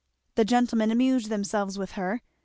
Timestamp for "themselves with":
1.29-1.91